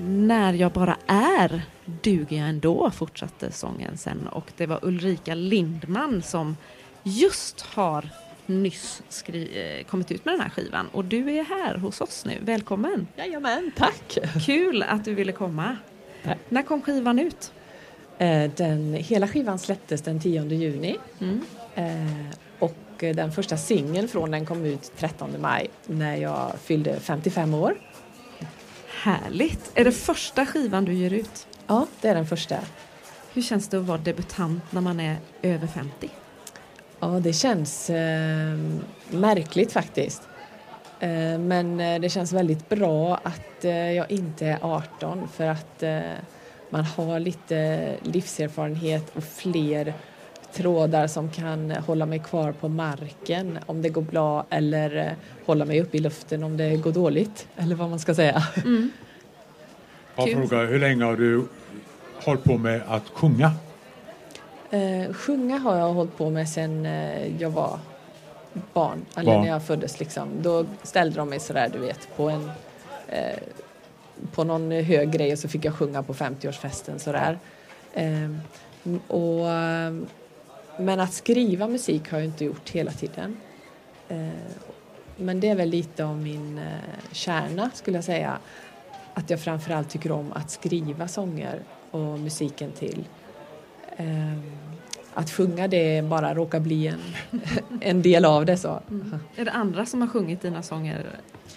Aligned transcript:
När 0.00 0.52
jag 0.52 0.72
bara 0.72 0.96
är 1.06 1.62
duger 2.02 2.36
jag 2.38 2.48
ändå, 2.48 2.90
fortsatte 2.90 3.52
sången 3.52 3.96
sen. 3.96 4.28
Och 4.28 4.52
det 4.56 4.66
var 4.66 4.78
Ulrika 4.82 5.34
Lindman 5.34 6.22
som 6.22 6.56
just 7.02 7.60
har 7.60 8.08
nyss 8.46 9.02
skri- 9.08 9.78
eh, 9.78 9.84
kommit 9.86 10.10
ut 10.10 10.24
med 10.24 10.34
den 10.34 10.40
här 10.40 10.48
skivan. 10.50 10.86
Och 10.92 11.04
du 11.04 11.30
är 11.30 11.44
här 11.44 11.74
hos 11.74 12.00
oss 12.00 12.24
nu. 12.24 12.38
Välkommen! 12.40 13.06
Jajamän, 13.16 13.72
tack! 13.76 14.18
Kul 14.46 14.82
att 14.82 15.04
du 15.04 15.14
ville 15.14 15.32
komma. 15.32 15.76
Tack. 16.24 16.38
När 16.48 16.62
kom 16.62 16.82
skivan 16.82 17.18
ut? 17.18 17.52
Eh, 18.18 18.50
Den, 18.56 18.94
hela 18.94 19.28
skivan 19.28 19.58
släpptes 19.58 20.02
den 20.02 20.20
10 20.20 20.44
juni 20.44 20.96
Mm. 21.20 21.40
eh, 21.74 22.34
och 22.58 22.74
den 22.98 23.32
första 23.32 23.56
singeln 23.56 24.08
från 24.08 24.30
den 24.30 24.46
kom 24.46 24.64
ut 24.64 24.92
13 24.96 25.30
maj 25.40 25.70
när 25.86 26.16
jag 26.16 26.52
fyllde 26.62 27.00
55 27.00 27.54
år. 27.54 27.74
Härligt! 29.08 29.72
Är 29.74 29.84
det 29.84 29.92
första 29.92 30.46
skivan 30.46 30.84
du 30.84 30.92
ger 30.92 31.12
ut? 31.12 31.46
Ja, 31.66 31.86
det 32.00 32.08
är 32.08 32.14
den 32.14 32.26
första. 32.26 32.56
Hur 33.32 33.42
känns 33.42 33.68
det 33.68 33.78
att 33.78 33.84
vara 33.84 33.98
debutant 33.98 34.72
när 34.72 34.80
man 34.80 35.00
är 35.00 35.16
över 35.42 35.66
50? 35.66 36.10
Ja, 37.00 37.06
det 37.06 37.32
känns 37.32 37.90
eh, 37.90 38.58
märkligt 39.10 39.72
faktiskt. 39.72 40.22
Eh, 41.00 41.38
men 41.38 41.80
eh, 41.80 42.00
det 42.00 42.08
känns 42.08 42.32
väldigt 42.32 42.68
bra 42.68 43.20
att 43.22 43.64
eh, 43.64 43.92
jag 43.92 44.10
inte 44.10 44.46
är 44.46 44.58
18 44.62 45.28
för 45.28 45.46
att 45.46 45.82
eh, 45.82 46.00
man 46.70 46.84
har 46.84 47.20
lite 47.20 47.96
livserfarenhet 48.02 49.16
och 49.16 49.24
fler 49.24 49.94
trådar 50.52 51.06
som 51.06 51.30
kan 51.30 51.70
hålla 51.70 52.06
mig 52.06 52.18
kvar 52.18 52.52
på 52.52 52.68
marken 52.68 53.58
om 53.66 53.82
det 53.82 53.88
går 53.88 54.02
bra 54.02 54.46
eller 54.50 54.96
eh, 54.96 55.12
hålla 55.46 55.64
mig 55.64 55.80
uppe 55.80 55.96
i 55.96 56.00
luften 56.00 56.44
om 56.44 56.56
det 56.56 56.76
går 56.76 56.92
dåligt 56.92 57.48
eller 57.56 57.74
vad 57.76 57.90
man 57.90 57.98
ska 57.98 58.14
säga. 58.14 58.42
Jag 60.16 60.26
Kul. 60.26 60.36
frågar, 60.36 60.66
hur 60.66 60.78
länge 60.78 61.04
har 61.04 61.16
du 61.16 61.46
hållit 62.24 62.44
på 62.44 62.58
med 62.58 62.82
att 62.88 63.08
sjunga? 63.08 63.52
Eh, 64.70 65.12
sjunga 65.12 65.58
har 65.58 65.76
jag 65.76 65.92
hållit 65.92 66.16
på 66.16 66.30
med 66.30 66.48
sen 66.48 66.86
eh, 66.86 67.42
jag 67.42 67.50
var 67.50 67.78
barn, 68.72 69.04
eller 69.16 69.32
Barn. 69.32 69.40
när 69.42 69.48
jag 69.48 69.62
föddes 69.62 70.00
liksom. 70.00 70.28
Då 70.42 70.64
ställde 70.82 71.16
de 71.16 71.28
mig 71.28 71.40
sådär, 71.40 71.70
du 71.72 71.78
vet, 71.78 72.16
på 72.16 72.28
en 72.28 72.50
eh, 73.08 73.38
på 74.34 74.44
någon 74.44 74.70
hög 74.72 75.10
grej 75.10 75.32
och 75.32 75.38
så 75.38 75.48
fick 75.48 75.64
jag 75.64 75.74
sjunga 75.74 76.02
på 76.02 76.14
50-årsfesten 76.14 76.98
sådär. 76.98 77.38
Eh, 77.92 78.30
och, 79.08 79.48
eh, 79.50 79.92
men 80.78 81.00
att 81.00 81.12
skriva 81.12 81.68
musik 81.68 82.10
har 82.10 82.18
jag 82.18 82.26
inte 82.26 82.44
gjort 82.44 82.70
hela 82.70 82.92
tiden. 82.92 83.36
Eh, 84.08 84.28
men 85.16 85.40
det 85.40 85.48
är 85.48 85.54
väl 85.54 85.68
lite 85.68 86.04
av 86.04 86.18
min 86.18 86.58
eh, 86.58 87.12
kärna 87.12 87.70
skulle 87.74 87.96
jag 87.96 88.04
säga. 88.04 88.38
Att 89.14 89.30
jag 89.30 89.40
framförallt 89.40 89.90
tycker 89.90 90.12
om 90.12 90.32
att 90.32 90.50
skriva 90.50 91.08
sånger 91.08 91.62
och 91.90 92.18
musiken 92.18 92.72
till. 92.72 93.04
Eh, 93.96 94.38
att 95.14 95.30
sjunga 95.30 95.68
det 95.68 96.04
bara 96.04 96.34
råkar 96.34 96.60
bli 96.60 96.86
en, 96.86 97.00
en 97.80 98.02
del 98.02 98.24
av 98.24 98.46
det. 98.46 98.56
så. 98.56 98.80
Är 99.36 99.44
det 99.44 99.50
andra 99.50 99.86
som 99.86 100.00
har 100.00 100.08
sjungit 100.08 100.42
dina 100.42 100.62
sånger 100.62 101.06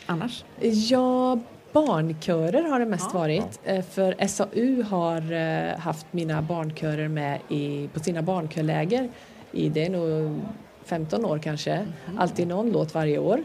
annars? 0.06 0.44
Ja, 0.90 1.40
barnkörer 1.74 2.64
har 2.64 2.80
det 2.80 2.86
mest 2.86 3.10
Ja. 3.14 3.20
varit. 3.20 3.60
Eh, 3.64 3.82
För 3.86 4.28
SAU 4.28 4.84
har 4.84 5.32
eh, 5.32 5.78
haft 5.80 6.06
mina 6.12 6.42
barnkörer 6.42 7.08
med 7.08 7.40
i, 7.50 7.90
på 7.94 8.00
sina 8.00 8.22
barnkörläger 8.22 9.10
i 9.52 9.70
det 9.70 9.86
är 9.86 9.90
nog 9.90 10.40
15 10.86 11.26
år 11.26 11.40
kanske. 11.40 11.86
Alltid 12.18 12.48
någon 12.48 12.72
låt 12.72 12.94
varje 12.94 13.18
år. 13.20 13.44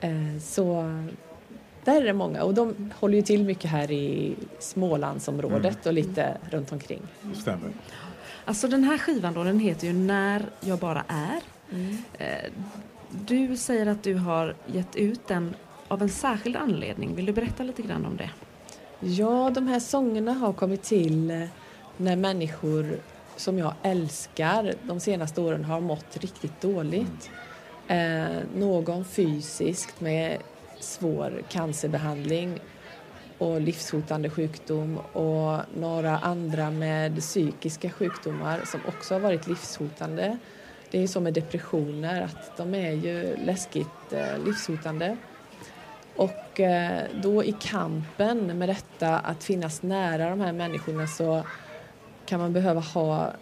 Eh, 0.00 0.10
Så 0.40 0.82
där 1.84 2.00
är 2.02 2.04
det 2.04 2.12
många 2.12 2.42
och 2.42 2.54
de 2.54 2.90
håller 3.00 3.14
ju 3.16 3.22
till 3.22 3.44
mycket 3.44 3.70
här 3.70 3.90
i 3.90 4.34
Smålandsområdet 4.58 5.86
och 5.86 5.92
lite 5.92 6.36
runt 6.50 6.72
omkring. 6.72 7.02
Det 7.22 7.36
stämmer. 7.40 7.70
Alltså 8.44 8.68
den 8.68 8.84
här 8.84 8.98
skivan 8.98 9.34
då, 9.34 9.44
den 9.44 9.60
heter 9.60 9.86
ju 9.86 9.92
När 9.92 10.42
jag 10.60 10.78
bara 10.78 11.04
är. 11.08 11.40
Eh, 12.18 12.50
Du 13.26 13.56
säger 13.56 13.86
att 13.86 14.02
du 14.02 14.14
har 14.14 14.54
gett 14.66 14.96
ut 14.96 15.28
den 15.28 15.54
av 15.88 16.02
en 16.02 16.08
särskild 16.08 16.56
anledning. 16.56 17.14
Vill 17.14 17.26
du 17.26 17.32
berätta 17.32 17.62
lite 17.62 17.82
grann 17.82 18.06
om 18.06 18.16
det? 18.16 18.30
Ja, 19.00 19.50
de 19.54 19.66
här 19.66 19.80
sångerna 19.80 20.32
har 20.32 20.52
kommit 20.52 20.82
till 20.82 21.30
eh, 21.30 21.44
när 21.96 22.16
människor 22.16 22.98
som 23.36 23.58
jag 23.58 23.74
älskar 23.82 24.74
de 24.82 25.00
senaste 25.00 25.40
åren 25.40 25.64
har 25.64 25.80
mått 25.80 26.16
riktigt 26.16 26.60
dåligt. 26.60 27.30
Eh, 27.88 28.24
någon 28.56 29.04
fysiskt 29.04 30.00
med 30.00 30.38
svår 30.80 31.42
cancerbehandling 31.48 32.60
och 33.38 33.60
livshotande 33.60 34.30
sjukdom 34.30 34.98
och 35.12 35.60
några 35.76 36.18
andra 36.18 36.70
med 36.70 37.20
psykiska 37.20 37.90
sjukdomar 37.90 38.60
som 38.64 38.80
också 38.88 39.14
har 39.14 39.20
varit 39.20 39.46
livshotande. 39.46 40.38
Det 40.90 40.98
är 40.98 41.02
ju 41.02 41.08
så 41.08 41.20
med 41.20 41.34
depressioner 41.34 42.22
att 42.22 42.56
de 42.56 42.74
är 42.74 42.92
ju 42.92 43.36
läskigt 43.36 44.12
eh, 44.12 44.44
livshotande. 44.44 45.16
Och 46.16 46.60
eh, 46.60 47.02
då 47.22 47.44
i 47.44 47.54
kampen 47.60 48.58
med 48.58 48.68
detta 48.68 49.18
att 49.18 49.44
finnas 49.44 49.82
nära 49.82 50.30
de 50.30 50.40
här 50.40 50.52
människorna 50.52 51.06
så 51.06 51.44
kan 52.26 52.40
man 52.40 52.52
behöva 52.52 52.80
ha 52.80 53.32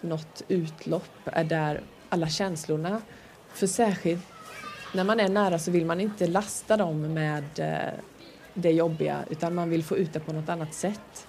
något 0.00 0.42
utlopp 0.48 1.10
är 1.24 1.44
där 1.44 1.80
alla 2.08 2.28
känslorna. 2.28 3.00
För 3.52 3.66
särskilt 3.66 4.26
när 4.94 5.04
man 5.04 5.20
är 5.20 5.28
nära 5.28 5.58
så 5.58 5.70
vill 5.70 5.86
man 5.86 6.00
inte 6.00 6.26
lasta 6.26 6.76
dem 6.76 7.14
med 7.14 7.44
eh, 7.56 7.92
det 8.54 8.70
jobbiga 8.70 9.18
utan 9.30 9.54
man 9.54 9.70
vill 9.70 9.84
få 9.84 9.96
ut 9.96 10.12
det 10.12 10.20
på 10.20 10.32
något 10.32 10.48
annat 10.48 10.74
sätt. 10.74 11.26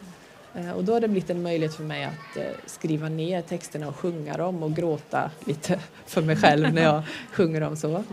Eh, 0.56 0.72
och 0.72 0.84
då 0.84 0.94
har 0.94 1.00
det 1.00 1.08
blivit 1.08 1.30
en 1.30 1.44
möjlighet 1.44 1.76
för 1.76 1.84
mig 1.84 2.04
att 2.04 2.38
skriva 2.66 3.10
ner 3.10 3.42
texterna 3.42 3.88
och 3.88 3.96
sjunga 3.96 4.38
dem 4.38 4.64
och 4.64 4.76
gråta 4.76 5.32
lite 5.46 5.80
för 6.06 6.22
mig 6.22 6.36
själv 6.36 6.74
när 6.74 6.84
jag 6.84 7.04
sjunger 7.32 7.62
dem 7.62 7.76
så. 7.76 8.04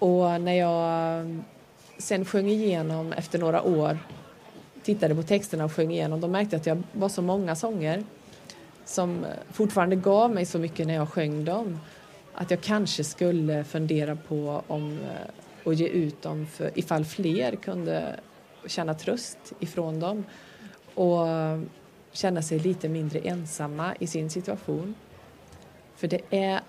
Och 0.00 0.40
när 0.40 0.52
jag 0.52 1.20
mm, 1.20 1.44
sen 1.98 2.24
sjöng 2.24 2.48
igenom 2.48 3.12
efter 3.12 3.38
några 3.38 3.62
år, 3.62 3.98
tittade 4.82 5.14
på 5.14 5.22
texterna 5.22 5.64
och 5.64 5.72
sjöng 5.72 5.92
igenom, 5.92 6.20
då 6.20 6.28
märkte 6.28 6.56
jag 6.56 6.60
att 6.60 6.66
jag 6.66 6.82
var 6.92 7.08
så 7.08 7.22
många 7.22 7.56
sånger 7.56 8.04
som 8.84 9.26
fortfarande 9.52 9.96
gav 9.96 10.30
mig 10.30 10.46
så 10.46 10.58
mycket 10.58 10.86
när 10.86 10.94
jag 10.94 11.08
sjöng 11.08 11.44
dem 11.44 11.78
att 12.34 12.50
jag 12.50 12.60
kanske 12.60 13.04
skulle 13.04 13.64
fundera 13.64 14.16
på 14.16 14.62
om 14.66 14.92
eh, 14.92 15.30
och 15.64 15.74
ge 15.74 15.88
ut 15.88 16.22
dem 16.22 16.46
för, 16.46 16.70
ifall 16.74 17.04
fler 17.04 17.56
kunde 17.56 18.20
känna 18.66 18.94
tröst 18.94 19.52
ifrån 19.60 20.00
dem 20.00 20.24
och 20.94 21.26
känna 22.12 22.42
sig 22.42 22.58
lite 22.58 22.88
mindre 22.88 23.18
ensamma 23.18 23.94
i 23.98 24.06
sin 24.06 24.30
situation. 24.30 24.94
För 25.96 26.08
det 26.08 26.20
är 26.30 26.60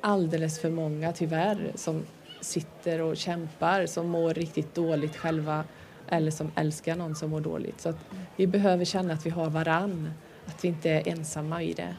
alldeles 0.00 0.60
för 0.60 0.70
många 0.70 1.12
tyvärr 1.12 1.72
som 1.74 2.02
sitter 2.40 3.00
och 3.00 3.16
kämpar, 3.16 3.86
som 3.86 4.08
mår 4.08 4.34
riktigt 4.34 4.74
dåligt 4.74 5.16
själva 5.16 5.64
eller 6.08 6.30
som 6.30 6.52
älskar 6.54 6.96
någon 6.96 7.16
som 7.16 7.30
mår 7.30 7.40
dåligt. 7.40 7.80
Så 7.80 7.88
att 7.88 7.98
vi 8.36 8.46
behöver 8.46 8.84
känna 8.84 9.14
att 9.14 9.26
vi 9.26 9.30
har 9.30 9.50
varann, 9.50 10.12
att 10.46 10.64
vi 10.64 10.68
inte 10.68 10.90
är 10.90 11.08
ensamma 11.08 11.62
i 11.62 11.72
det. 11.72 11.96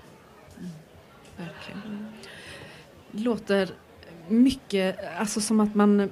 Mm. 0.58 0.70
Verkligen. 1.38 2.08
Låter 3.12 3.70
mycket, 4.28 5.00
alltså 5.20 5.42
som 5.42 5.60
att 5.60 5.76
man 5.76 6.10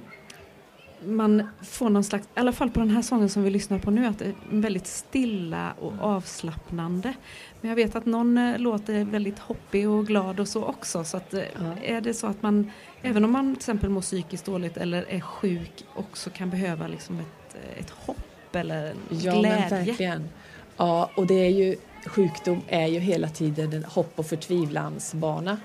man 1.06 1.48
får 1.62 1.90
någon 1.90 2.04
slags, 2.04 2.26
i 2.26 2.40
alla 2.40 2.52
fall 2.52 2.70
på 2.70 2.80
den 2.80 2.90
här 2.90 3.02
sången 3.02 3.30
som 3.30 3.44
vi 3.44 3.50
lyssnar 3.50 3.80
på 3.80 3.92
nu, 3.92 4.06
att 4.06 4.20
det 4.20 4.26
är 4.26 4.34
väldigt 4.50 4.88
stilla 4.88 5.74
och 5.80 5.94
avslappnande. 6.02 7.14
Men 7.62 7.70
jag 7.70 7.76
vet 7.76 7.96
att 7.96 8.06
någon 8.06 8.38
eh, 8.38 8.58
låt 8.60 8.90
är 8.90 9.04
väldigt 9.06 9.40
hoppig 9.40 9.90
och 9.90 10.08
glad 10.08 10.40
och 10.40 10.48
så 10.48 10.64
också. 10.66 11.04
Så 11.04 11.18
att, 11.18 11.34
eh, 11.34 11.40
Ja. 11.40 11.76
är 11.84 12.02
det 12.02 12.14
så 12.14 12.28
att 12.28 12.42
man, 12.42 12.72
även 13.02 13.26
om 13.26 13.32
man 13.32 13.46
till 13.56 13.60
exempel 13.60 13.90
mår 13.90 14.02
psykiskt 14.02 14.46
dåligt 14.46 14.78
eller 14.78 15.06
är 15.10 15.20
sjuk, 15.20 15.86
också 15.96 16.30
kan 16.30 16.50
behöva 16.50 16.88
liksom 16.88 17.20
ett, 17.20 17.56
eh, 17.56 17.80
ett 17.80 17.90
hopp 17.90 18.56
eller 18.56 18.94
Ja, 19.10 19.40
glädje? 19.40 19.42
men 19.60 19.70
verkligen. 19.70 20.30
Ja, 20.78 21.10
och 21.16 21.28
det 21.28 21.34
är 21.46 21.50
ju, 21.50 21.76
sjukdom 22.06 22.62
är 22.68 22.88
ju 22.88 23.00
hela 23.00 23.30
tiden 23.30 23.74
en 23.74 23.84
hopp 23.84 24.14
och 24.16 24.26
förtvivlansbana. 24.26 25.58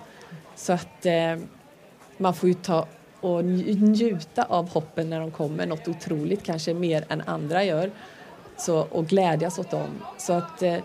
Så 0.57 0.73
att 0.73 1.07
eh, 1.07 1.37
man 2.19 2.35
får 2.35 2.49
ju 2.49 2.55
ta 2.55 2.87
och 3.25 3.43
nj- 3.43 3.81
njuta 3.81 4.43
av 4.43 4.69
hoppen 4.71 5.11
när 5.11 5.21
de 5.21 5.31
kommer, 5.31 5.67
något 5.67 5.89
otroligt, 5.89 6.43
kanske 6.43 6.75
mer 6.75 7.05
än 7.09 7.23
andra 7.27 7.65
gör. 7.65 7.91
Så, 8.57 8.79
och 8.79 9.07
glädjas 9.07 9.59
åt 9.59 9.71
dem. 9.71 9.89
Så 10.19 10.33
att 10.33 10.63
eh, 10.63 10.77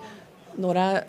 några 0.55 0.99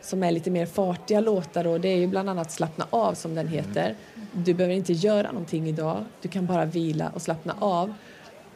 som 0.00 0.22
är 0.22 0.30
lite 0.30 0.50
mer 0.50 0.66
fartiga 0.66 1.20
låtar 1.20 1.64
då, 1.64 1.78
det 1.78 1.88
är 1.88 1.96
ju 1.96 2.06
bland 2.06 2.30
annat 2.30 2.52
Slappna 2.52 2.86
av 2.90 3.14
som 3.14 3.34
den 3.34 3.48
heter. 3.48 3.94
Du 4.32 4.54
behöver 4.54 4.74
inte 4.74 4.92
göra 4.92 5.32
någonting 5.32 5.68
idag, 5.68 6.04
du 6.22 6.28
kan 6.28 6.46
bara 6.46 6.64
vila 6.64 7.10
och 7.14 7.22
slappna 7.22 7.54
av. 7.58 7.94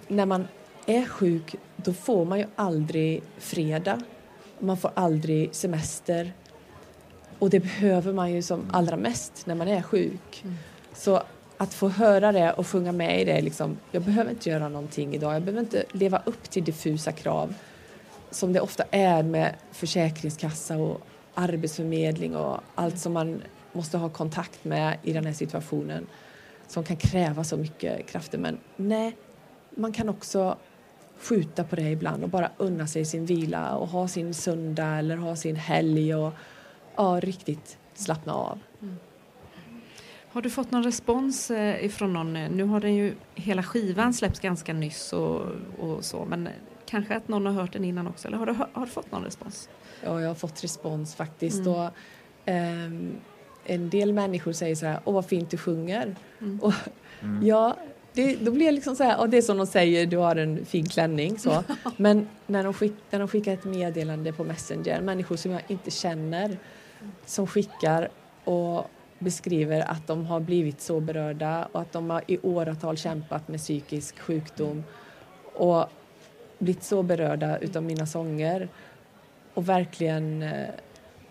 När 0.08 0.26
man 0.26 0.48
är 0.86 1.04
sjuk, 1.04 1.54
då 1.76 1.92
får 1.92 2.24
man 2.24 2.38
ju 2.38 2.46
aldrig 2.56 3.22
fredag. 3.38 4.02
Man 4.58 4.76
får 4.76 4.90
aldrig 4.94 5.54
semester. 5.54 6.32
Och 7.38 7.50
det 7.50 7.60
behöver 7.60 8.12
man 8.12 8.32
ju 8.32 8.42
som 8.42 8.70
allra 8.72 8.96
mest 8.96 9.46
när 9.46 9.54
man 9.54 9.68
är 9.68 9.82
sjuk. 9.82 10.44
Så 10.94 11.22
att 11.56 11.74
få 11.74 11.88
höra 11.88 12.32
det 12.32 12.52
och 12.52 12.66
sjunga 12.66 12.92
med 12.92 13.20
i 13.20 13.24
det. 13.24 13.40
Liksom, 13.40 13.76
jag 13.90 14.02
behöver 14.02 14.30
inte 14.30 14.50
göra 14.50 14.68
någonting 14.68 15.14
idag. 15.14 15.34
Jag 15.34 15.42
behöver 15.42 15.60
inte 15.60 15.84
leva 15.92 16.22
upp 16.24 16.50
till 16.50 16.64
diffusa 16.64 17.12
krav 17.12 17.54
som 18.30 18.52
det 18.52 18.60
ofta 18.60 18.84
är 18.90 19.22
med 19.22 19.54
försäkringskassa 19.72 20.76
och 20.76 21.00
arbetsförmedling 21.34 22.36
och 22.36 22.60
allt 22.74 22.98
som 22.98 23.12
man 23.12 23.42
måste 23.72 23.98
ha 23.98 24.08
kontakt 24.08 24.64
med 24.64 24.98
i 25.02 25.12
den 25.12 25.26
här 25.26 25.32
situationen 25.32 26.06
som 26.68 26.84
kan 26.84 26.96
kräva 26.96 27.44
så 27.44 27.56
mycket 27.56 28.06
krafter. 28.06 28.38
Men 28.38 28.58
nej, 28.76 29.16
man 29.70 29.92
kan 29.92 30.08
också 30.08 30.56
skjuta 31.18 31.64
på 31.64 31.76
det 31.76 31.90
ibland 31.90 32.22
och 32.22 32.28
bara 32.28 32.50
unna 32.56 32.86
sig 32.86 33.04
sin 33.04 33.26
vila 33.26 33.76
och 33.76 33.88
ha 33.88 34.08
sin 34.08 34.34
söndag 34.34 34.98
eller 34.98 35.16
ha 35.16 35.36
sin 35.36 35.56
helg 35.56 36.14
och 36.14 36.32
ja, 36.96 37.20
riktigt 37.22 37.78
slappna 37.94 38.34
av. 38.34 38.58
Mm. 38.82 38.96
Har 40.34 40.42
du 40.42 40.50
fått 40.50 40.70
någon 40.70 40.82
respons 40.82 41.50
eh, 41.50 41.84
ifrån 41.84 42.12
någon? 42.12 42.32
Nu 42.32 42.64
har 42.64 42.80
den 42.80 42.94
ju 42.94 43.14
hela 43.34 43.62
skivan 43.62 44.14
släppts 44.14 44.40
ganska 44.40 44.72
nyss 44.72 45.12
och, 45.12 45.46
och 45.78 46.04
så 46.04 46.24
men 46.24 46.48
kanske 46.86 47.16
att 47.16 47.28
någon 47.28 47.46
har 47.46 47.52
hört 47.52 47.72
den 47.72 47.84
innan 47.84 48.06
också 48.06 48.28
eller 48.28 48.38
har 48.38 48.46
du, 48.46 48.52
har 48.72 48.86
du 48.86 48.92
fått 48.92 49.12
någon 49.12 49.24
respons? 49.24 49.68
Ja, 50.04 50.20
jag 50.20 50.28
har 50.28 50.34
fått 50.34 50.64
respons 50.64 51.14
faktiskt. 51.14 51.66
Mm. 51.66 51.72
Och, 51.72 51.90
um, 52.46 53.12
en 53.64 53.90
del 53.90 54.12
människor 54.12 54.52
säger 54.52 54.74
så 54.74 54.86
här, 54.86 55.00
åh 55.04 55.14
vad 55.14 55.26
fint 55.26 55.50
du 55.50 55.56
sjunger. 55.56 56.16
Mm. 56.40 56.60
Och, 56.60 56.72
mm. 57.22 57.46
Ja, 57.46 57.76
det, 58.12 58.36
då 58.36 58.50
blir 58.50 58.66
det 58.66 58.72
liksom 58.72 58.96
så 58.96 59.04
här, 59.04 59.20
och 59.20 59.28
det 59.28 59.36
är 59.36 59.42
som 59.42 59.56
de 59.56 59.66
säger, 59.66 60.06
du 60.06 60.16
har 60.16 60.36
en 60.36 60.64
fin 60.64 60.88
klänning 60.88 61.38
så. 61.38 61.64
Men 61.96 62.28
när 62.46 62.64
de, 62.64 62.74
skick, 62.74 62.94
när 63.10 63.18
de 63.18 63.28
skickar 63.28 63.54
ett 63.54 63.64
meddelande 63.64 64.32
på 64.32 64.44
Messenger, 64.44 65.00
människor 65.00 65.36
som 65.36 65.50
jag 65.50 65.62
inte 65.68 65.90
känner, 65.90 66.58
som 67.26 67.46
skickar 67.46 68.08
och 68.44 68.90
beskriver 69.18 69.90
att 69.90 70.06
de 70.06 70.26
har 70.26 70.40
blivit 70.40 70.80
så 70.80 71.00
berörda 71.00 71.68
och 71.72 71.80
att 71.80 71.92
de 71.92 72.10
har 72.10 72.22
i 72.26 72.38
åratal 72.42 72.96
kämpat 72.96 73.48
med 73.48 73.60
psykisk 73.60 74.18
sjukdom 74.18 74.84
och 75.54 75.86
blivit 76.58 76.82
så 76.82 77.02
berörda 77.02 77.58
utav 77.58 77.82
mina 77.82 78.06
sånger 78.06 78.68
och 79.54 79.68
verkligen 79.68 80.42
eh, 80.42 80.68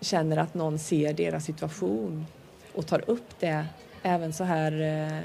känner 0.01 0.37
att 0.37 0.53
någon 0.53 0.79
ser 0.79 1.13
deras 1.13 1.45
situation 1.45 2.25
och 2.73 2.87
tar 2.87 3.09
upp 3.09 3.39
det 3.39 3.65
även 4.03 4.33
så 4.33 4.43
här 4.43 4.81
eh, 4.81 5.19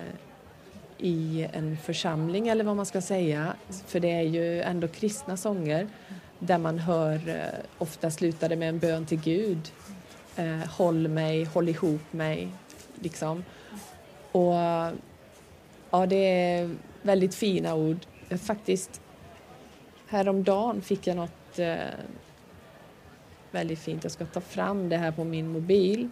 i 0.98 1.48
en 1.52 1.76
församling 1.76 2.48
eller 2.48 2.64
vad 2.64 2.76
man 2.76 2.86
ska 2.86 3.00
säga. 3.00 3.54
För 3.86 4.00
det 4.00 4.10
är 4.10 4.22
ju 4.22 4.62
ändå 4.62 4.88
kristna 4.88 5.36
sånger 5.36 5.88
där 6.38 6.58
man 6.58 6.78
hör, 6.78 7.28
eh, 7.28 7.64
ofta 7.78 8.10
slutar 8.10 8.56
med 8.56 8.68
en 8.68 8.78
bön 8.78 9.06
till 9.06 9.20
Gud. 9.20 9.60
Eh, 10.38 10.68
håll 10.68 11.08
mig, 11.08 11.44
håll 11.44 11.68
ihop 11.68 12.12
mig, 12.12 12.48
liksom. 12.94 13.44
Och 14.32 14.54
ja, 15.90 16.06
det 16.08 16.16
är 16.16 16.76
väldigt 17.02 17.34
fina 17.34 17.74
ord. 17.74 17.98
Faktiskt 18.40 19.00
häromdagen 20.06 20.82
fick 20.82 21.06
jag 21.06 21.16
något 21.16 21.58
eh, 21.58 21.76
väldigt 23.50 23.78
fint. 23.78 24.04
Jag 24.04 24.12
ska 24.12 24.26
ta 24.26 24.40
fram 24.40 24.88
det 24.88 24.96
här 24.96 25.12
på 25.12 25.24
min 25.24 25.52
mobil. 25.52 26.08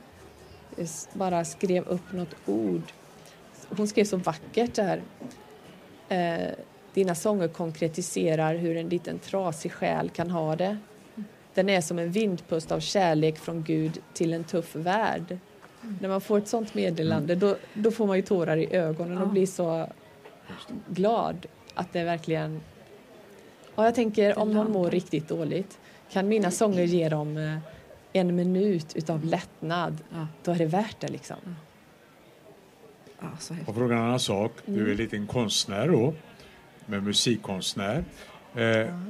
Jag 0.77 0.89
bara 1.13 1.45
skrev 1.45 1.89
upp 1.89 2.13
något 2.13 2.35
ord. 2.47 2.83
Hon 3.77 3.89
skrev 3.89 4.05
så 4.05 4.17
vackert 4.17 4.75
där. 4.75 5.03
Eh, 6.09 6.55
dina 6.95 7.15
sånger 7.15 7.49
konkretiserar 7.49 8.55
hur 8.55 8.77
en 8.77 8.89
liten 8.89 9.19
trasig 9.19 9.73
själ 9.73 10.11
kan 10.11 10.31
ha 10.31 10.57
det. 10.57 10.79
Den 11.57 11.69
är 11.69 11.81
som 11.81 11.99
en 11.99 12.11
vindpust 12.11 12.73
av 12.73 12.81
kärlek 12.81 13.39
från 13.39 13.63
Gud 13.63 13.99
till 14.13 14.33
en 14.33 14.45
tuff 14.45 14.75
värld. 14.75 15.39
Mm. 15.83 15.99
När 16.01 16.09
man 16.09 16.21
får 16.21 16.39
ett 16.39 16.49
sånt 16.49 16.75
meddelande 16.75 17.35
då, 17.35 17.57
då 17.75 17.91
får 17.91 18.07
man 18.07 18.17
ju 18.17 18.23
tårar 18.23 18.57
i 18.57 18.75
ögonen 18.75 19.19
och 19.19 19.29
blir 19.29 19.47
så 19.47 19.89
glad 20.89 21.47
att 21.75 21.93
det 21.93 22.05
verkligen... 22.05 22.61
Ja, 23.75 23.85
jag 23.85 23.95
tänker 23.95 24.39
om 24.39 24.53
någon 24.53 24.73
mår 24.73 24.91
riktigt 24.91 25.29
dåligt 25.29 25.79
kan 26.11 26.29
mina 26.29 26.51
sånger 26.51 26.85
ge 26.85 27.09
dem 27.09 27.37
eh, 27.37 27.59
en 28.13 28.37
minut 28.37 28.97
utav 28.97 29.25
lättnad, 29.25 29.99
ja. 30.13 30.27
då 30.45 30.53
är 30.53 30.59
det 30.59 30.67
värt 30.67 31.01
det 31.01 31.09
liksom. 31.09 31.57
Ja, 33.21 33.57
och 33.67 33.75
fråga 33.75 33.95
en 33.95 34.03
annan 34.03 34.21
sak, 34.21 34.53
du 34.67 34.81
är 34.81 34.85
mm. 34.85 34.97
lite 34.97 35.17
en 35.17 35.27
konstnär 35.27 35.89
då, 35.89 36.15
med 36.87 37.03
musikkonstnär. 37.03 38.05
Eh, 38.55 38.65
ja. 38.65 39.01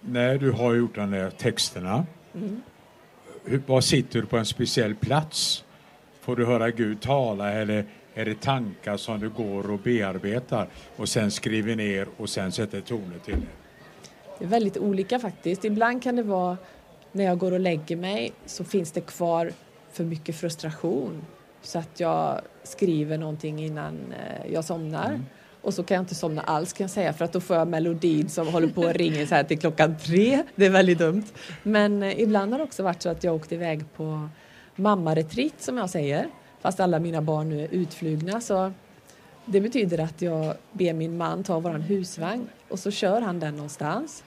När 0.00 0.38
du 0.38 0.50
har 0.50 0.74
gjort 0.74 0.94
de 0.94 1.10
där 1.10 1.30
texterna, 1.30 2.06
mm. 2.34 2.62
hur, 3.44 3.62
var 3.66 3.80
sitter 3.80 4.20
du 4.20 4.26
på 4.26 4.36
en 4.36 4.46
speciell 4.46 4.94
plats? 4.94 5.64
Får 6.20 6.36
du 6.36 6.46
höra 6.46 6.70
Gud 6.70 7.00
tala 7.00 7.52
eller 7.52 7.84
är 8.14 8.24
det 8.24 8.40
tankar 8.40 8.96
som 8.96 9.20
du 9.20 9.30
går 9.30 9.70
och 9.70 9.78
bearbetar 9.78 10.68
och 10.96 11.08
sen 11.08 11.30
skriver 11.30 11.76
ner 11.76 12.08
och 12.16 12.28
sen 12.28 12.52
sätter 12.52 12.80
toner 12.80 13.18
till 13.24 13.34
det? 13.34 13.46
Det 14.38 14.44
är 14.44 14.48
väldigt 14.48 14.76
olika 14.78 15.18
faktiskt. 15.18 15.64
Ibland 15.64 16.02
kan 16.02 16.16
det 16.16 16.22
vara 16.22 16.56
när 17.12 17.24
jag 17.24 17.38
går 17.38 17.52
och 17.52 17.60
lägger 17.60 17.96
mig 17.96 18.32
så 18.46 18.64
finns 18.64 18.92
det 18.92 19.00
kvar 19.00 19.52
för 19.92 20.04
mycket 20.04 20.36
frustration 20.36 21.24
så 21.62 21.78
att 21.78 22.00
jag 22.00 22.40
skriver 22.62 23.18
någonting 23.18 23.64
innan 23.64 24.12
eh, 24.12 24.52
jag 24.52 24.64
somnar. 24.64 25.08
Mm. 25.08 25.24
Och 25.66 25.74
så 25.74 25.82
kan 25.82 25.94
jag 25.94 26.02
inte 26.02 26.14
somna 26.14 26.42
alls 26.42 26.72
kan 26.72 26.84
jag 26.84 26.90
säga 26.90 27.12
för 27.12 27.24
att 27.24 27.32
då 27.32 27.40
får 27.40 27.56
jag 27.56 27.68
melodin 27.68 28.28
som 28.28 28.48
håller 28.48 28.68
på 28.68 28.84
att 28.84 28.96
ringa 28.96 29.26
så 29.26 29.34
här 29.34 29.44
till 29.44 29.58
klockan 29.58 29.96
tre. 29.98 30.42
Det 30.54 30.66
är 30.66 30.70
väldigt 30.70 30.98
dumt. 30.98 31.24
Men 31.62 32.02
eh, 32.02 32.20
ibland 32.20 32.52
har 32.52 32.58
det 32.58 32.64
också 32.64 32.82
varit 32.82 33.02
så 33.02 33.08
att 33.08 33.24
jag 33.24 33.34
åkt 33.34 33.52
iväg 33.52 33.84
på 33.96 34.28
mammaretreat 34.76 35.52
som 35.58 35.76
jag 35.76 35.90
säger. 35.90 36.28
Fast 36.60 36.80
alla 36.80 36.98
mina 36.98 37.22
barn 37.22 37.48
nu 37.48 37.60
är 37.64 37.68
utflugna 37.70 38.40
så 38.40 38.72
det 39.44 39.60
betyder 39.60 39.98
att 39.98 40.22
jag 40.22 40.54
ber 40.72 40.92
min 40.92 41.16
man 41.16 41.44
ta 41.44 41.60
våran 41.60 41.82
husvagn 41.82 42.48
och 42.68 42.78
så 42.78 42.90
kör 42.90 43.20
han 43.20 43.40
den 43.40 43.54
någonstans. 43.54 44.24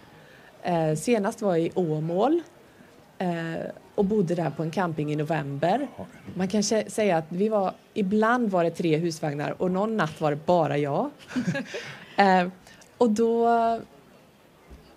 Eh, 0.64 0.96
senast 0.96 1.42
var 1.42 1.56
jag 1.56 1.66
i 1.66 1.72
Åmål 1.76 2.42
och 3.96 4.06
bodde 4.06 4.36
där 4.36 4.50
på 4.50 4.64
en 4.64 4.72
camping 4.72 5.12
i 5.12 5.16
november. 5.16 5.88
Man 6.34 6.48
kan 6.48 6.64
säga 6.64 7.18
att 7.18 7.26
vi 7.30 7.50
var, 7.50 7.74
ibland 7.94 8.52
var 8.52 8.64
det 8.64 8.72
tre 8.72 8.98
husvagnar 8.98 9.62
och 9.62 9.72
någon 9.72 9.98
natt 9.98 10.22
var 10.22 10.32
det 10.32 10.46
bara 10.46 10.78
jag. 10.78 11.10
eh, 12.18 12.48
och 12.98 13.10
då, 13.10 13.48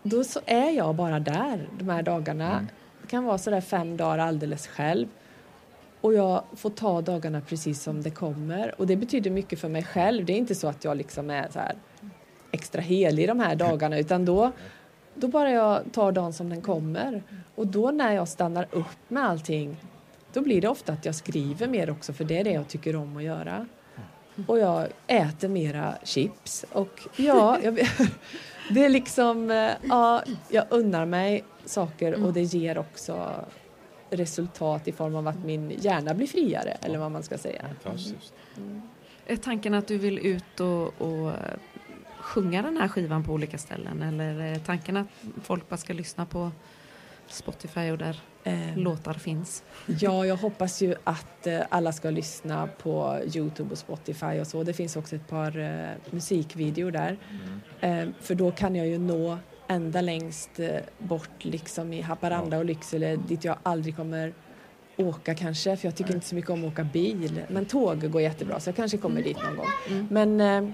då 0.03 0.25
så 0.25 0.41
är 0.47 0.71
jag 0.71 0.95
bara 0.95 1.21
där 1.21 1.69
de 1.79 1.89
här 1.89 2.03
dagarna. 2.03 2.53
Mm. 2.53 2.67
Det 3.03 3.09
kan 3.09 3.25
vara 3.25 3.39
så 3.39 3.51
där 3.51 3.61
fem 3.61 3.97
dagar 3.97 4.19
alldeles 4.19 4.67
själv. 4.67 5.07
Och 6.01 6.15
jag 6.15 6.43
får 6.57 6.71
ta 6.71 7.01
dagarna 7.01 7.41
precis 7.41 7.83
som 7.83 8.03
det 8.03 8.11
kommer. 8.11 8.81
Och 8.81 8.87
det 8.87 8.97
betyder 8.97 9.31
mycket 9.31 9.61
för 9.61 9.69
mig 9.69 9.85
själv. 9.85 10.25
Det 10.25 10.33
är 10.33 10.37
inte 10.37 10.55
så 10.55 10.69
att 10.69 10.85
jag 10.85 10.97
liksom 10.97 11.31
är 11.31 11.49
så 11.53 11.59
här 11.59 11.75
extra 12.51 12.81
helig 12.81 13.29
de 13.29 13.41
här 13.41 13.57
dagarna 13.57 13.99
utan 13.99 14.25
då 14.25 14.53
då 15.15 15.29
bara 15.29 15.51
jag 15.51 15.83
tar 15.93 16.13
dagen 16.13 16.33
som 16.33 16.49
den 16.49 16.63
kommer. 16.63 17.23
Och 17.55 17.67
då 17.67 17.91
när 17.91 18.13
jag 18.13 18.29
stannar 18.29 18.67
upp 18.71 18.99
med 19.09 19.25
allting 19.25 19.77
då 20.33 20.41
blir 20.41 20.61
det 20.61 20.69
ofta 20.69 20.93
att 20.93 21.05
jag 21.05 21.15
skriver 21.15 21.69
mer 21.69 21.91
också 21.91 22.13
för 22.13 22.25
det 22.25 22.39
är 22.39 22.45
det 22.45 22.53
jag 22.53 22.69
tycker 22.69 22.97
om 22.97 23.17
att 23.17 23.23
göra. 23.23 23.67
Och 24.47 24.59
jag 24.59 24.89
äter 25.07 25.49
mera 25.49 25.95
chips 26.05 26.65
och 26.73 27.01
ja, 27.17 27.59
jag, 27.63 27.75
det 28.71 28.85
är 28.85 28.89
liksom, 28.89 29.51
eh, 29.51 29.71
ja, 29.83 30.23
jag 30.49 30.65
unnar 30.71 31.07
mig 31.07 31.45
saker 31.65 32.25
och 32.25 32.33
det 32.33 32.43
ger 32.43 32.79
också 32.79 33.31
resultat 34.11 34.89
i 34.89 34.93
form 34.93 35.17
av 35.17 35.29
att 35.29 35.45
min 35.45 35.73
hjärna 35.79 36.15
blir 36.15 36.27
friare 36.27 36.77
eller 36.83 36.99
vad 36.99 37.11
man 37.11 37.23
ska 37.23 37.39
säga. 37.39 37.63
Fantastiskt. 37.83 38.35
Mm. 38.57 38.83
Är 39.27 39.37
tanken 39.37 39.75
att 39.75 39.87
du 39.87 39.99
vill 39.99 40.19
ut 40.19 40.61
och, 40.61 41.01
och 41.01 41.33
sjunga 42.33 42.63
den 42.63 42.77
här 42.77 42.89
skivan 42.89 43.25
på 43.25 43.33
olika 43.33 43.59
ställen 43.59 44.03
eller 44.03 44.41
är 44.41 44.59
tanken 44.59 44.97
att 44.97 45.07
folk 45.43 45.69
bara 45.69 45.77
ska 45.77 45.93
lyssna 45.93 46.27
på 46.27 46.51
Spotify 47.27 47.91
och 47.91 47.99
där 47.99 48.21
eh, 48.45 48.77
låtar 48.77 49.15
finns? 49.15 49.65
Ja, 49.87 50.27
jag 50.27 50.37
hoppas 50.37 50.83
ju 50.83 50.95
att 51.05 51.47
eh, 51.47 51.61
alla 51.69 51.93
ska 51.93 52.11
lyssna 52.11 52.69
på 52.83 53.19
Youtube 53.35 53.71
och 53.73 53.79
Spotify 53.79 54.41
och 54.41 54.47
så. 54.47 54.63
Det 54.63 54.73
finns 54.73 54.97
också 54.97 55.17
ett 55.17 55.29
par 55.29 55.59
eh, 55.59 55.91
musikvideor 56.11 56.91
där. 56.91 57.19
Mm. 57.81 58.09
Eh, 58.09 58.15
för 58.21 58.35
då 58.35 58.51
kan 58.51 58.77
jag 58.77 58.87
ju 58.87 58.99
nå 58.99 59.39
ända 59.69 60.01
längst 60.01 60.61
eh, 60.61 60.69
bort 60.99 61.45
liksom 61.45 61.93
i 61.93 62.01
Haparanda 62.01 62.59
och 62.59 62.65
Lycksele 62.65 63.17
dit 63.17 63.45
jag 63.45 63.57
aldrig 63.63 63.97
kommer 63.97 64.33
åka 64.97 65.35
kanske 65.35 65.77
för 65.77 65.89
jag 65.89 65.97
tycker 65.97 66.15
inte 66.15 66.27
så 66.27 66.35
mycket 66.35 66.51
om 66.51 66.65
att 66.65 66.73
åka 66.73 66.85
bil. 66.85 67.41
Men 67.49 67.65
tåg 67.65 68.11
går 68.11 68.23
jättebra 68.23 68.61
så 68.61 68.69
jag 68.69 68.77
kanske 68.77 68.99
kommer 68.99 69.23
dit 69.23 69.37
någon 69.43 69.57
gång. 69.57 69.67
Mm. 69.89 70.07
Men 70.11 70.41
eh, 70.41 70.73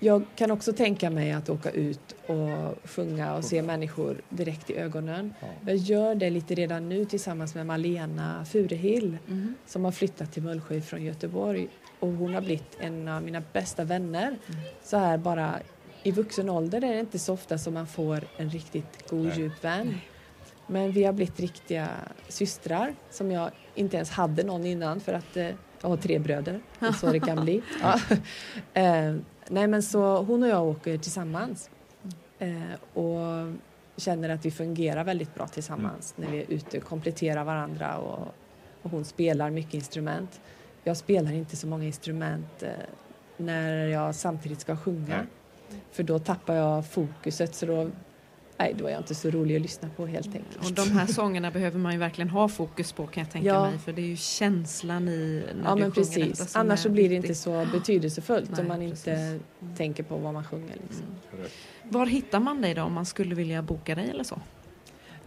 jag 0.00 0.22
kan 0.36 0.50
också 0.50 0.72
tänka 0.72 1.10
mig 1.10 1.32
att 1.32 1.48
åka 1.48 1.70
ut 1.70 2.14
och 2.26 2.88
sjunga 2.88 3.34
och 3.34 3.44
se 3.44 3.62
människor 3.62 4.20
direkt 4.28 4.70
i 4.70 4.76
ögonen. 4.76 5.34
Jag 5.66 5.76
gör 5.76 6.14
det 6.14 6.30
lite 6.30 6.54
redan 6.54 6.88
nu 6.88 7.04
tillsammans 7.04 7.54
med 7.54 7.66
Malena 7.66 8.44
Furehill 8.44 9.18
mm. 9.28 9.54
som 9.66 9.84
har 9.84 9.92
flyttat 9.92 10.32
till 10.32 10.42
Mullsjö 10.42 10.80
från 10.80 11.04
Göteborg 11.04 11.68
och 12.00 12.08
hon 12.08 12.34
har 12.34 12.40
blivit 12.40 12.76
en 12.80 13.08
av 13.08 13.22
mina 13.22 13.42
bästa 13.52 13.84
vänner. 13.84 14.26
Mm. 14.26 14.60
Så 14.82 14.96
här 14.96 15.18
bara 15.18 15.54
i 16.02 16.10
vuxen 16.10 16.48
ålder 16.48 16.84
är 16.84 16.94
det 16.94 17.00
inte 17.00 17.18
så 17.18 17.32
ofta 17.32 17.58
som 17.58 17.74
man 17.74 17.86
får 17.86 18.24
en 18.36 18.50
riktigt 18.50 19.10
god 19.10 19.36
djup 19.36 19.64
vän. 19.64 19.94
Men 20.66 20.92
vi 20.92 21.04
har 21.04 21.12
blivit 21.12 21.40
riktiga 21.40 21.88
systrar 22.28 22.94
som 23.10 23.30
jag 23.30 23.50
inte 23.74 23.96
ens 23.96 24.10
hade 24.10 24.42
någon 24.42 24.66
innan 24.66 25.00
för 25.00 25.12
att 25.12 25.36
eh, 25.36 25.48
Jag 25.82 25.88
har 25.88 25.96
tre 25.96 26.18
bröder, 26.18 26.60
så 27.00 27.12
det 27.12 27.20
kan 27.20 27.44
bli. 27.44 27.62
Ja. 27.82 28.00
Nej 29.50 29.66
men 29.66 29.82
så 29.82 30.22
hon 30.22 30.42
och 30.42 30.48
jag 30.48 30.66
åker 30.66 30.98
tillsammans. 30.98 31.70
Eh, 32.38 32.98
och 32.98 33.52
känner 33.96 34.28
att 34.28 34.44
vi 34.44 34.50
fungerar 34.50 35.04
väldigt 35.04 35.34
bra 35.34 35.46
tillsammans 35.46 36.14
mm. 36.16 36.30
när 36.30 36.36
vi 36.36 36.42
är 36.42 36.50
ute 36.50 36.78
och 36.78 36.84
kompletterar 36.84 37.44
varandra 37.44 37.98
och, 37.98 38.34
och, 38.82 38.90
hon 38.90 39.04
spelar 39.04 39.50
mycket 39.50 39.74
instrument. 39.74 40.40
Jag 40.84 40.96
spelar 40.96 41.32
inte 41.32 41.56
så 41.56 41.66
många 41.66 41.84
instrument 41.84 42.62
eh, 42.62 42.70
när 43.36 43.86
jag 43.86 44.14
samtidigt 44.14 44.60
ska 44.60 44.76
sjunga. 44.76 45.26
För 45.90 46.02
då 46.02 46.18
tappar 46.18 46.54
jag 46.54 46.86
fokuset 46.86 47.54
så 47.54 47.66
då 47.66 47.90
nej, 48.58 48.74
då 48.78 48.86
är 48.86 48.90
jag 48.90 49.00
inte 49.00 49.14
så 49.14 49.30
rolig 49.30 49.56
att 49.56 49.62
lyssna 49.62 49.88
på 49.96 50.06
helt 50.06 50.26
enkelt. 50.26 50.66
Och 50.66 50.72
de 50.72 50.90
här 50.90 51.06
sångerna 51.06 51.50
behöver 51.50 51.78
man 51.78 51.92
ju 51.92 51.98
verkligen 51.98 52.30
ha 52.30 52.48
fokus 52.48 52.92
på 52.92 53.06
kan 53.06 53.22
jag 53.22 53.32
tänka 53.32 53.48
ja. 53.48 53.70
mig 53.70 53.78
för 53.78 53.92
det 53.92 54.02
är 54.02 54.06
ju 54.06 54.16
känslan 54.16 55.08
i 55.08 55.44
när 55.54 55.70
ja, 55.70 55.74
du 55.74 55.80
men 55.80 55.92
sjunger 55.92 55.92
precis. 55.92 56.38
detta 56.38 56.58
Annars 56.58 56.80
så 56.80 56.88
blir 56.88 57.08
det 57.08 57.14
inte 57.14 57.34
så 57.34 57.66
betydelsefullt 57.72 58.50
nej, 58.50 58.60
om 58.60 58.68
man 58.68 58.82
inte 58.82 59.12
mm. 59.12 59.40
tänker 59.76 60.02
på 60.02 60.16
vad 60.16 60.34
man 60.34 60.44
sjunger. 60.44 60.76
Liksom. 60.88 61.06
Mm. 61.32 61.46
Var 61.82 62.06
hittar 62.06 62.40
man 62.40 62.62
dig 62.62 62.74
då 62.74 62.82
om 62.82 62.92
man 62.92 63.06
skulle 63.06 63.34
vilja 63.34 63.62
boka 63.62 63.94
dig 63.94 64.10
eller 64.10 64.24
så? 64.24 64.40